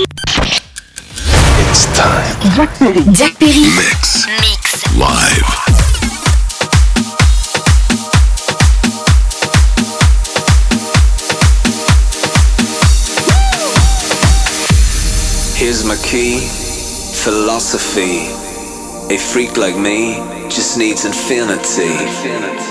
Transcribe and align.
It's 0.00 1.86
time. 1.98 2.40
Jack 2.54 2.70
Perry. 2.78 3.02
Jack 3.12 3.34
Perry. 3.38 3.58
Mix. 3.58 4.26
Mix. 4.40 4.96
Live. 4.96 5.42
Here's 15.56 15.84
my 15.84 15.96
key, 15.96 16.38
philosophy. 17.24 18.28
A 19.12 19.18
freak 19.18 19.56
like 19.56 19.76
me 19.76 20.14
just 20.48 20.78
needs 20.78 21.04
infinity. 21.04 21.90
infinity. 21.90 22.67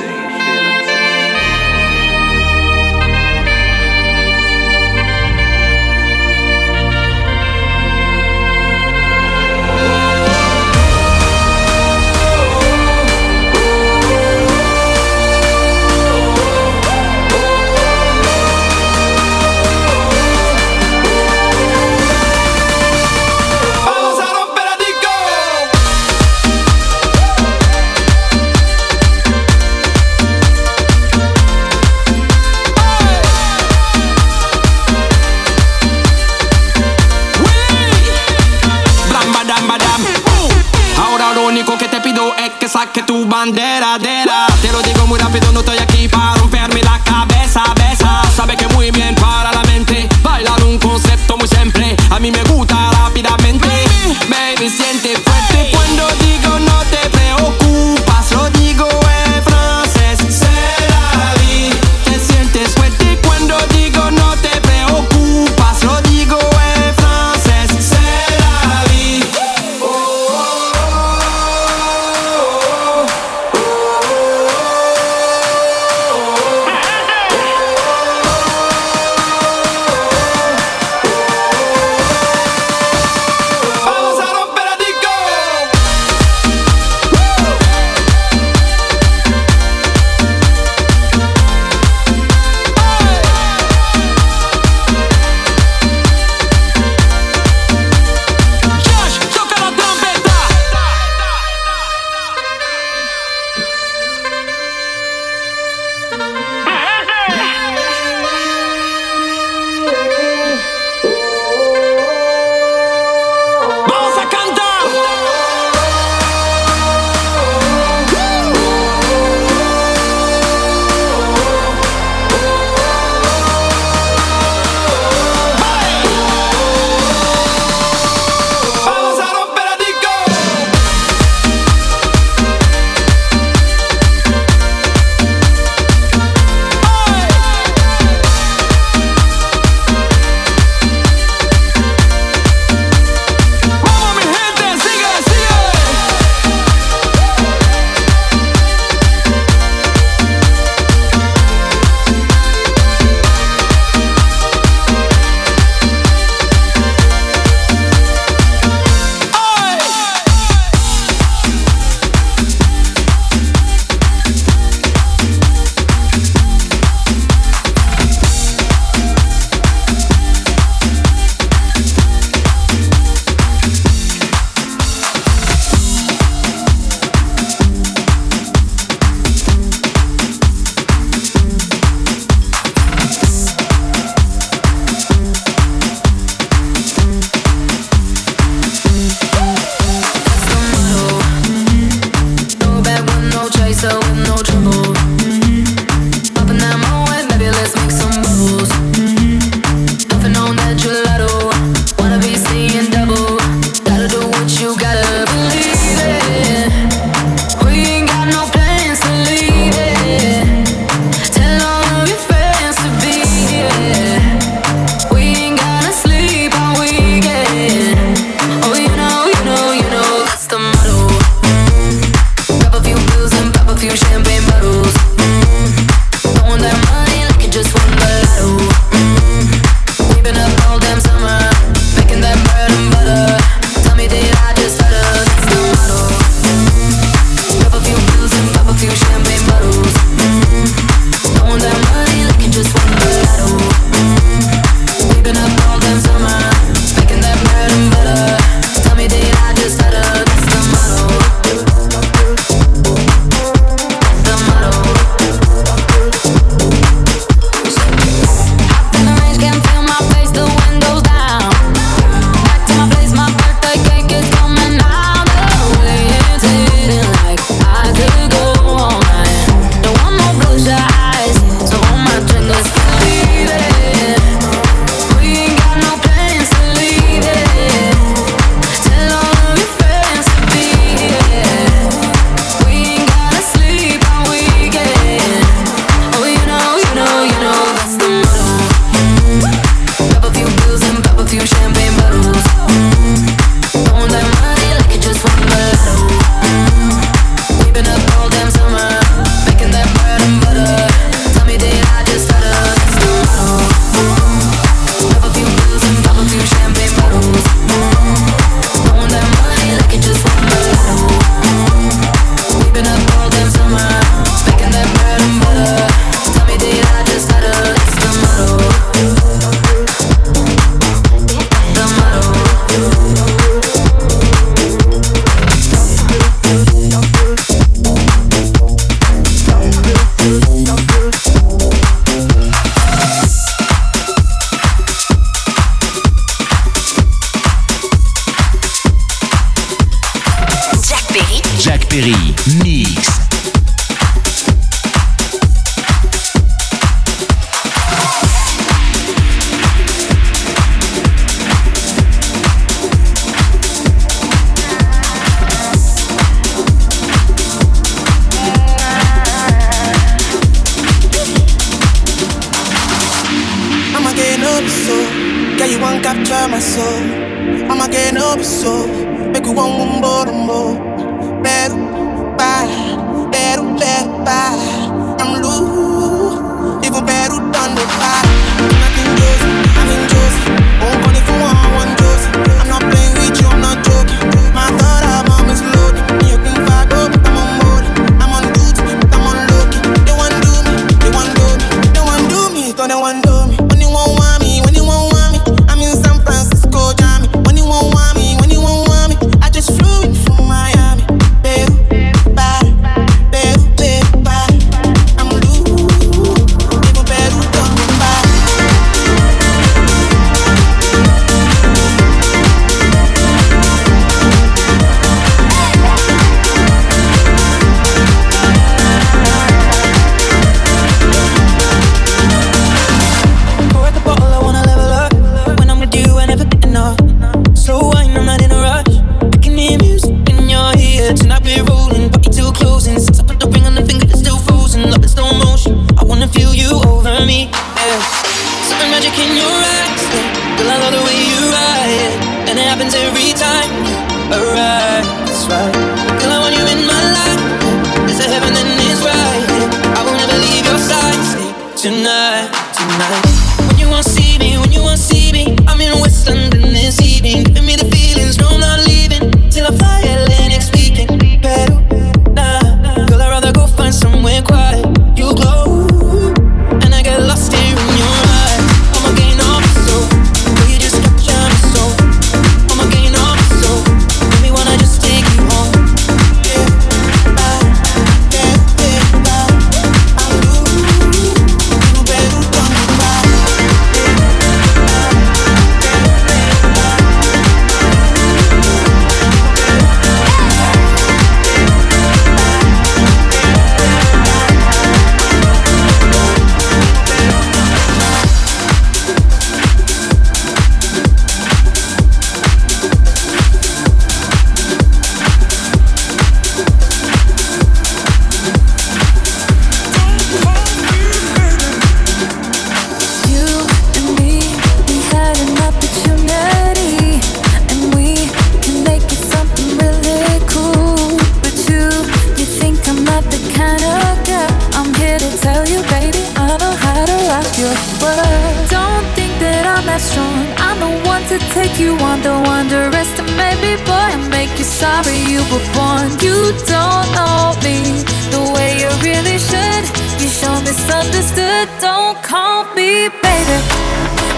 misunderstood. 540.97 541.69
Don't 541.79 542.17
call 542.23 542.63
me 542.75 543.09
baby. 543.21 543.57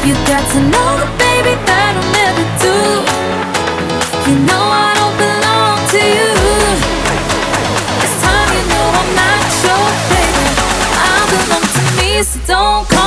You 0.06 0.13
got 0.28 0.44
to 0.51 0.60
know 0.60 0.89
that, 1.00 1.12
baby, 1.20 1.56
that 1.68 1.94
I'll 1.96 2.12
never 2.20 2.46
do. 2.60 2.75
You 4.28 4.36
know 4.46 4.63
I 4.88 4.92
don't 5.00 5.16
belong 5.16 5.80
to 5.94 6.01
you. 6.18 6.32
It's 8.04 8.16
time 8.24 8.50
you 8.56 8.63
know 8.72 8.86
I'm 9.00 9.10
not 9.16 9.44
your 9.63 9.88
baby. 10.12 10.46
I 11.00 11.16
belong 11.32 11.66
to 11.75 11.84
me, 11.98 12.24
so 12.24 12.39
don't 12.48 12.99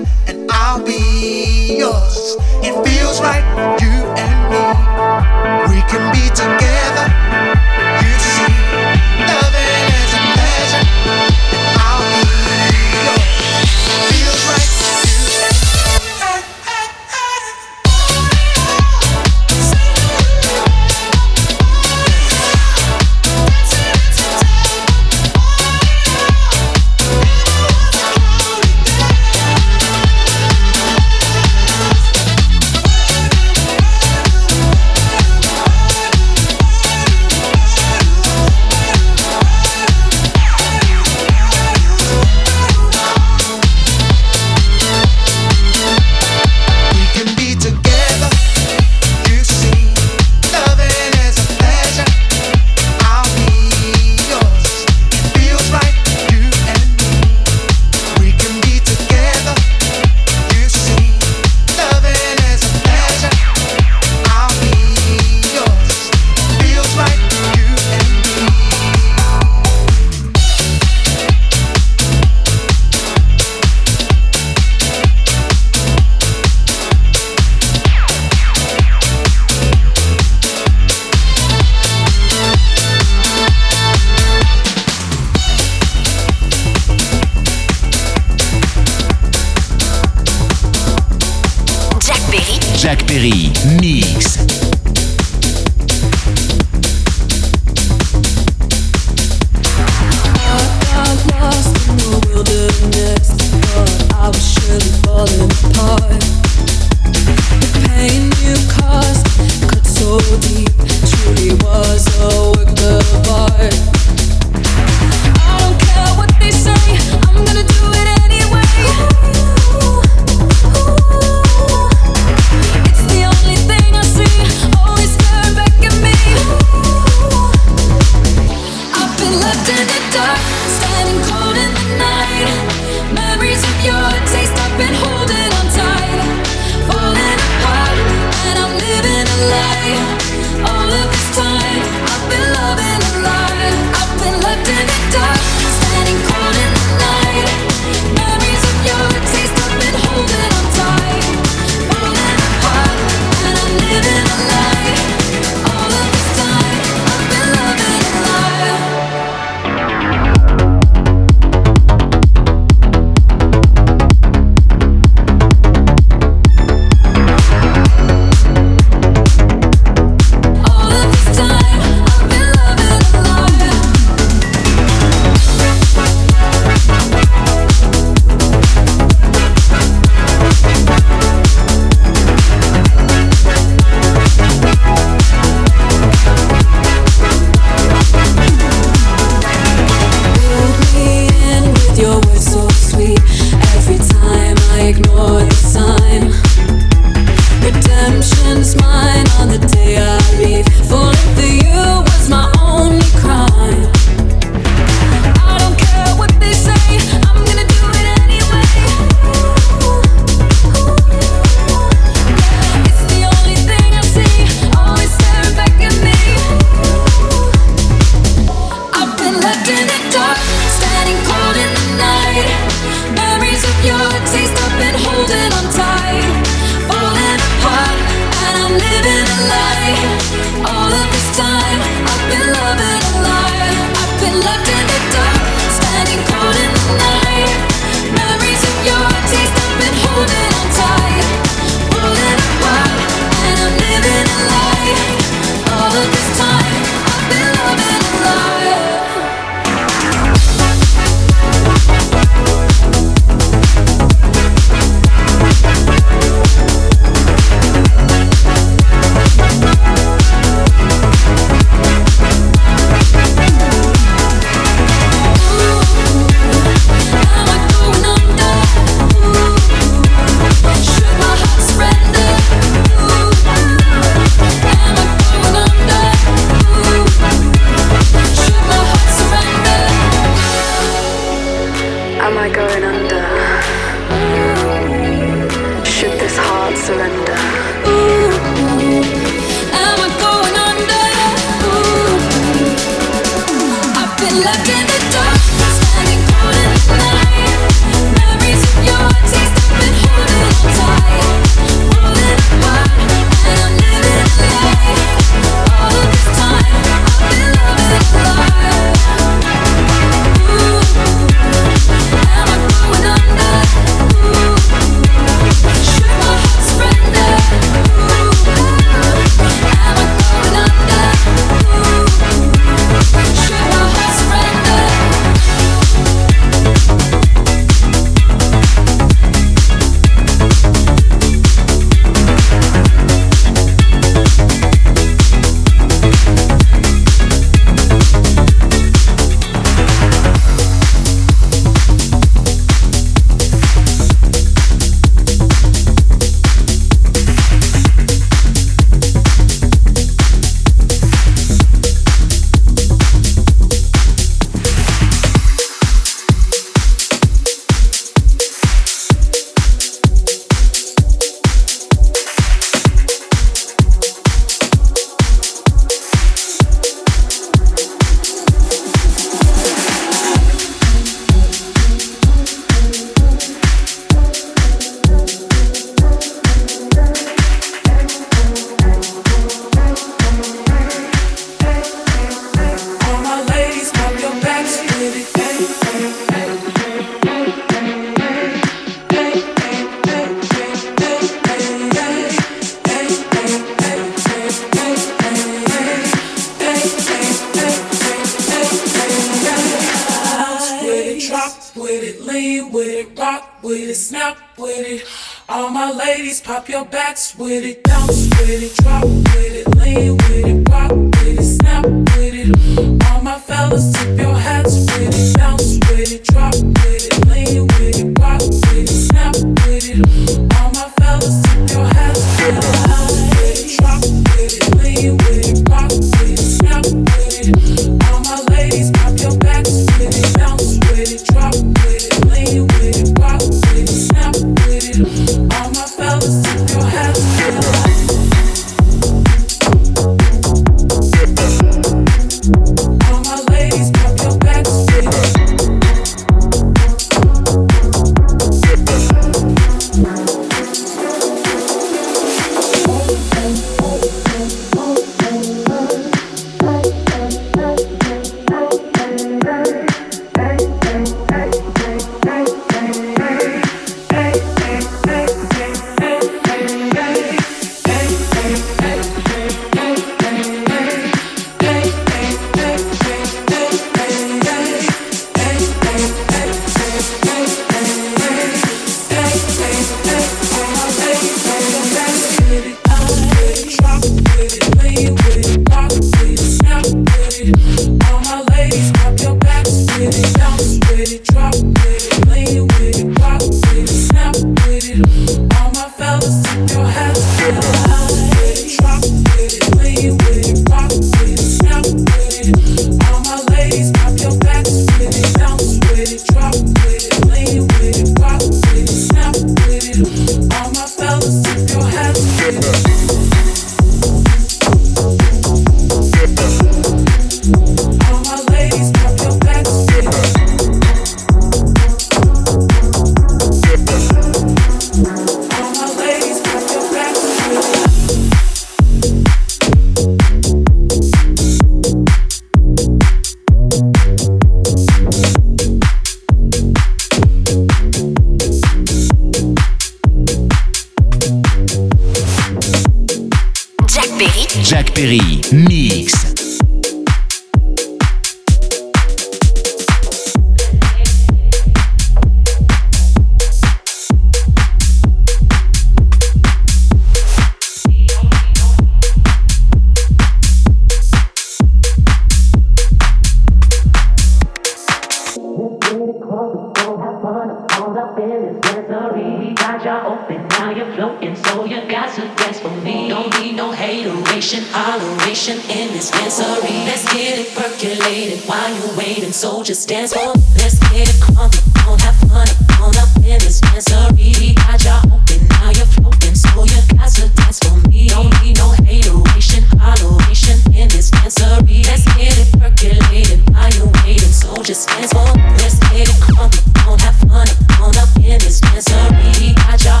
to 572.21 572.35
dance 572.35 572.59
for 572.59 572.69
me. 572.81 573.09
Don't 573.09 573.31
need 573.39 573.55
no 573.55 573.71
hateration, 573.71 574.63
holleration 574.71 575.57
in 575.69 575.91
this 575.93 576.11
dancery. 576.11 576.85
Let's 576.85 577.05
get 577.13 577.39
it 577.39 577.49
percolated 577.55 578.39
while 578.47 578.69
you're 578.75 578.97
waiting. 578.97 579.31
So 579.31 579.63
just 579.63 579.87
dance 579.89 580.13
for 580.13 580.33
me. 580.35 580.43
Let's 580.57 580.77
get 580.91 581.09
it 581.09 581.17
crunk 581.21 581.57
on, 581.87 581.97
have 581.99 582.17
fun 582.29 582.47
on 582.81 582.95
up 582.97 583.09
in 583.17 583.39
this 583.41 583.61
dancery. 583.61 584.37
We 584.39 584.53
got 584.53 584.83
ya 584.83 585.01
open, 585.09 585.47
now 585.49 585.71
you're 585.71 585.89
floating, 585.97 586.35
so 586.35 586.63
you 586.63 586.81
got 586.93 587.09
to 587.17 587.29
dance 587.29 587.59
for 587.59 587.75
me. 587.89 588.09
Don't 588.09 588.29
need 588.43 588.57
no 588.57 588.69
hateration, 588.85 589.63
holleration 589.81 590.57
in 590.75 590.89
this 590.89 591.09
dancery. 591.11 591.85
Let's 591.85 592.05
get 592.15 592.37
it 592.37 592.49
percolated 592.59 593.41
while 593.49 593.71
you're 593.73 593.91
waiting. 594.05 594.33
So 594.33 594.53
just 594.61 594.87
dance 594.89 595.13
for 595.13 595.25
me. 595.37 595.49
Let's 595.57 595.79
get 595.89 596.09
it 596.09 596.19
crunk 596.21 596.53
on, 596.87 596.99
have 596.99 597.17
fun 597.25 597.47
on 597.81 597.97
up 597.97 598.09
in 598.17 598.37
this 598.39 598.61
dancery. 598.61 599.39
We 599.39 599.53
got 599.55 599.83
ya 599.83 600.00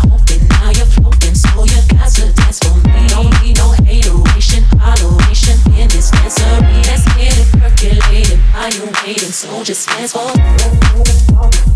just 9.63 9.87
dance 9.89 10.13
for. 10.13 11.70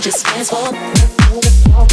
just 0.00 0.24
dance 0.26 0.50
for 0.50 0.72
me. 0.72 1.87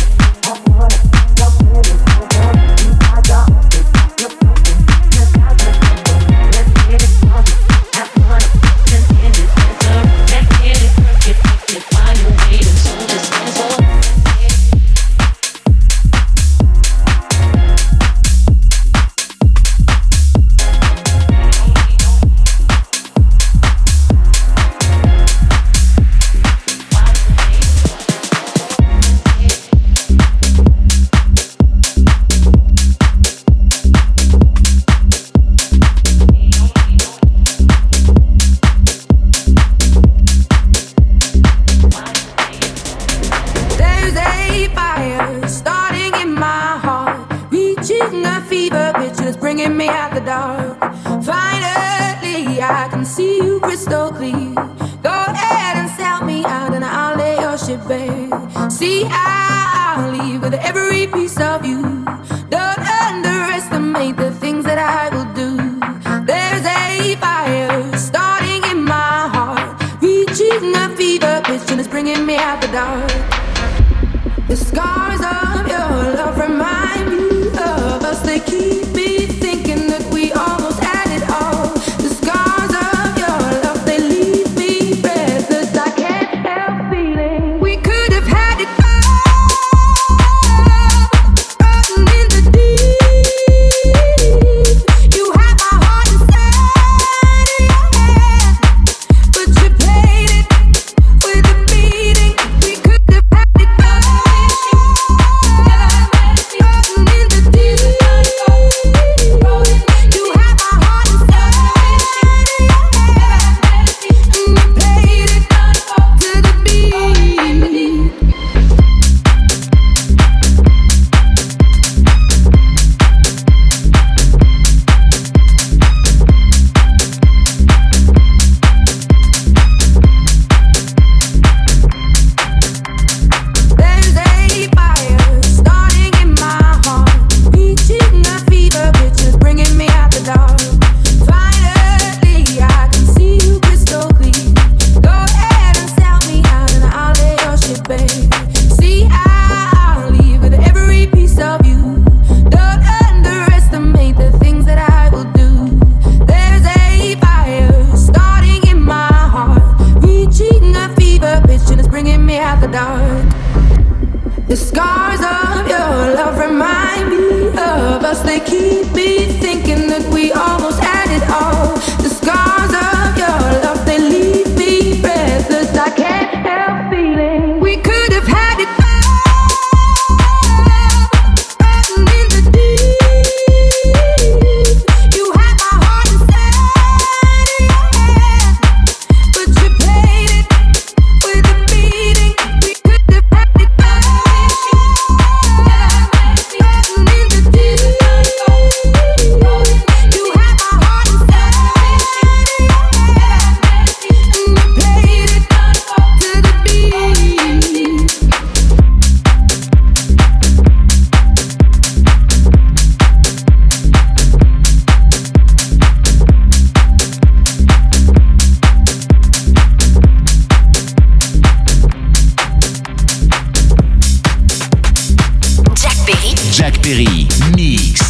Perry. 226.65 226.71
Jack 226.71 226.81
Perry, 226.81 227.27
mix. 227.55 228.04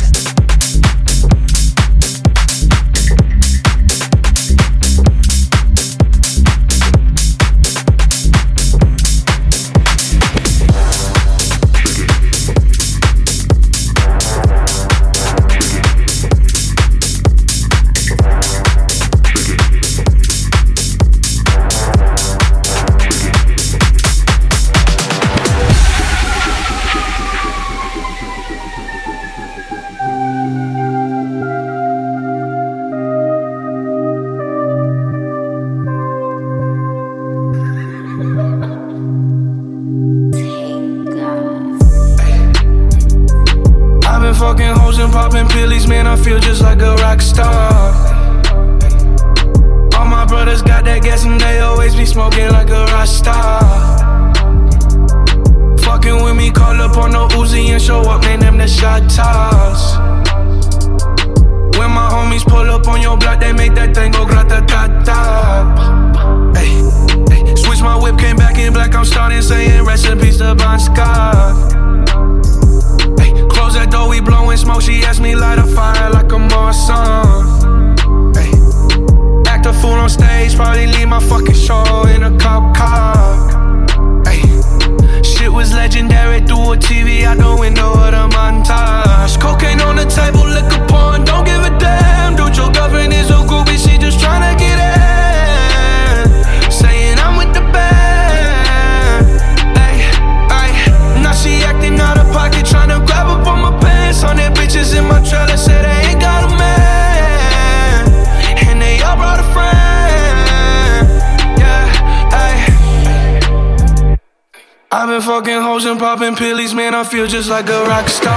Fucking 115.36 115.62
hoes 115.62 115.84
and 115.84 116.00
popping 116.00 116.34
pillies, 116.34 116.74
man. 116.74 116.96
I 116.96 117.04
feel 117.04 117.28
just 117.28 117.50
like 117.50 117.68
a 117.68 117.84
rock 117.84 118.08
star. 118.08 118.32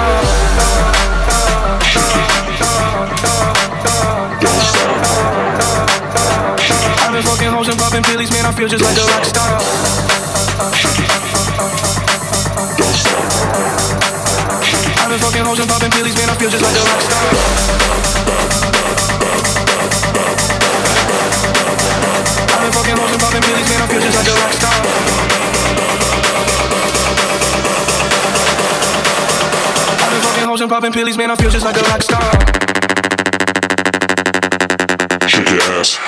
Fucking 7.22 7.50
hoes 7.54 7.68
and 7.68 7.78
popping 7.78 8.02
pillies, 8.02 8.30
man, 8.32 8.46
I 8.46 8.52
feel 8.52 8.66
just 8.66 8.82
like 8.82 8.96
a 8.98 9.04
rock 9.06 9.24
star. 9.24 9.60
I've 14.98 15.10
been 15.10 15.20
fucking 15.22 15.44
hoes 15.44 15.60
and 15.60 15.68
popping 15.70 15.92
pillies, 15.92 16.16
man, 16.18 16.30
I 16.30 16.34
feel 16.34 16.50
just 16.50 16.64
like 16.66 16.74
a 16.74 16.82
rock 16.82 17.00
star. 17.06 17.22
I've 22.50 22.62
been 22.62 22.72
fucking 22.74 22.96
hoes 22.98 23.12
and 23.12 23.20
popping 23.22 23.42
pillies, 23.42 23.68
man, 23.70 23.82
I 23.82 23.86
feel 23.86 24.00
just 24.00 24.16
like 24.18 24.26
a 24.26 24.34
rock 24.34 24.52
star. 24.52 25.47
Hoes 30.58 30.62
and 30.62 30.70
popping 30.70 30.92
pillies, 30.92 31.16
man, 31.16 31.30
I 31.30 31.36
feel 31.36 31.50
just 31.50 31.64
like 31.64 31.76
a 31.76 31.82
rock 31.82 32.02
star. 32.02 32.32
Shake 35.28 35.50
your 35.50 35.62
ass. 35.78 36.07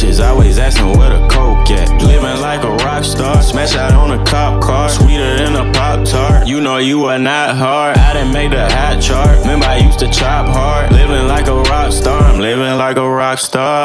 Bitches 0.00 0.26
always 0.26 0.58
asking 0.58 0.96
where 0.96 1.10
the 1.10 1.28
coke 1.28 1.70
at. 1.72 1.90
Living 2.00 2.40
like 2.40 2.64
a 2.64 2.70
rock 2.86 3.04
star, 3.04 3.42
smash 3.42 3.76
out 3.76 3.92
on 3.92 4.18
a 4.18 4.24
cop 4.24 4.62
car, 4.62 4.88
sweeter 4.88 5.36
than 5.36 5.54
a 5.56 5.70
pop 5.74 6.06
tart. 6.06 6.48
You 6.48 6.62
know 6.62 6.78
you 6.78 7.04
are 7.04 7.18
not 7.18 7.54
hard. 7.54 7.98
I 7.98 8.14
didn't 8.14 8.32
make 8.32 8.50
the 8.50 8.66
hot 8.66 9.02
chart. 9.02 9.40
Remember 9.40 9.66
I 9.66 9.76
used 9.76 9.98
to 9.98 10.10
chop 10.10 10.48
hard. 10.48 10.90
Living 10.92 11.28
like 11.28 11.48
a 11.48 11.60
rock 11.68 11.92
star, 11.92 12.18
I'm 12.22 12.40
living 12.40 12.78
like 12.78 12.96
a 12.96 13.06
rock 13.06 13.38
star. 13.40 13.84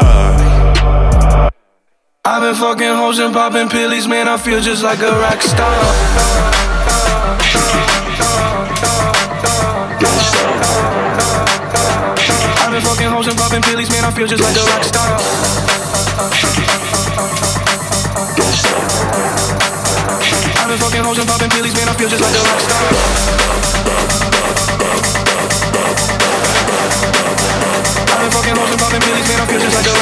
I've 2.24 2.41
been 2.41 2.55
fucking 2.55 2.95
hoes 2.95 3.20
and 3.20 3.34
popping 3.34 3.68
pillies, 3.68 4.07
man, 4.07 4.30
I 4.30 4.38
feel 4.38 4.61
just 4.61 4.84
like 4.84 4.99
a 4.99 5.11
rock 5.20 5.41
star. 5.41 5.76
I've 12.63 12.72
been 12.72 12.82
fucking 12.82 13.09
hoes 13.09 13.28
and 13.28 13.38
popping 13.38 13.61
pillies, 13.63 13.89
man, 13.89 14.05
I 14.05 14.11
feel 14.11 14.28
just 14.28 14.41
like 14.41 14.55
a 14.55 14.63
rock 14.63 14.84
star. 14.86 15.95
I've 16.26 16.32
been 20.67 20.80
fucking 20.80 21.03
hoes 21.03 21.19
popping 21.28 21.49
man, 21.76 21.88
I 21.88 21.93
feel 21.93 22.09
just 22.09 22.23
like 22.23 22.34
a. 22.34 22.41
I've 28.09 28.21
been 28.21 28.32
fucking 28.34 28.55
popping 28.82 29.01
man, 29.28 29.38
I 29.38 29.45
feel 29.45 29.59
just 29.59 29.76
like 29.76 29.86
a. 29.86 29.93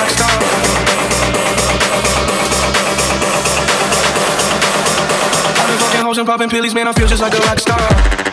I've 5.60 5.68
been 5.68 5.78
fucking 5.78 6.04
popping 6.26 6.50
pillies, 6.50 6.74
man, 6.74 6.88
I 6.88 6.94
feel 6.94 7.08
just 7.08 7.22
like 7.22 7.34
a 7.34 7.40
rock 7.40 7.60
star. 7.60 8.33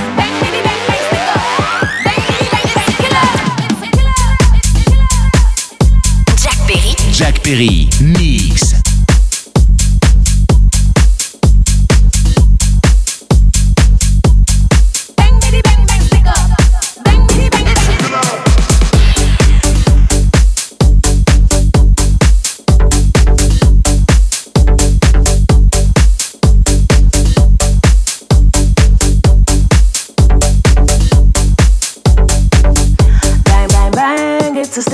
Perry. 7.43 7.87
Mix. 8.01 8.70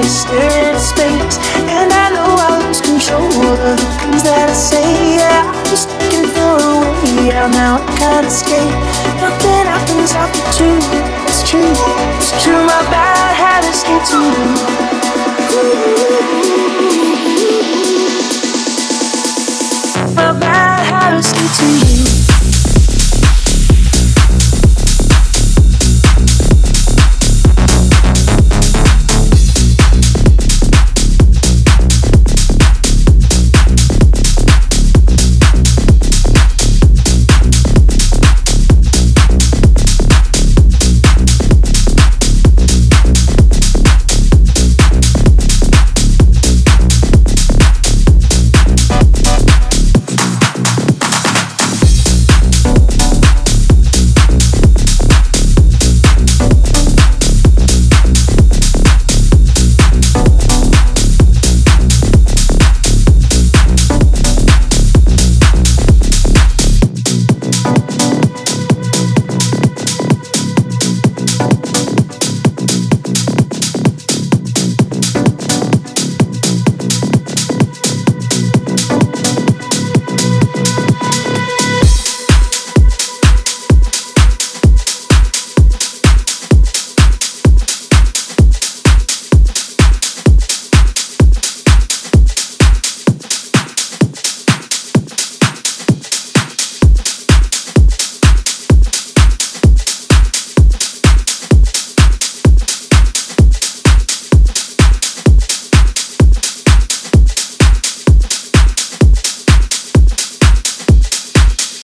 Into 0.00 0.80
space, 0.80 1.36
and 1.68 1.92
I 1.92 2.10
know 2.14 2.24
I 2.24 2.58
lose 2.64 2.80
control 2.80 3.20
of 3.20 3.58
the 3.60 3.76
things 4.00 4.22
that 4.22 4.48
I 4.48 4.52
say. 4.52 5.16
Yeah, 5.16 5.44
I 5.44 5.70
was 5.70 5.84
looking 5.86 6.26
for 6.32 6.56
a 6.56 6.80
way 7.04 7.32
out, 7.36 7.50
now 7.52 7.76
I 7.76 7.86
can't 7.98 8.26
escape. 8.26 8.72
Nothing 9.20 9.66
happens 9.68 10.12
after 10.16 10.40
two. 10.56 10.78
It's 11.28 11.42
true, 11.48 11.74
it's 12.16 12.32
true. 12.42 12.64
My 12.64 12.80
bad 12.88 13.36
habits 13.36 13.84
lead 13.84 14.04
to. 16.86 16.89